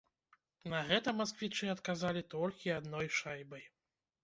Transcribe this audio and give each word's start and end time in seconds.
На 0.71 0.79
гэта 0.91 1.13
масквічы 1.19 1.69
адказалі 1.75 2.25
толькі 2.35 2.75
адной 2.79 3.07
шайбай. 3.21 3.63